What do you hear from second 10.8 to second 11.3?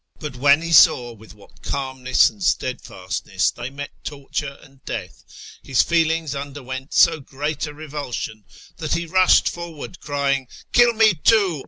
me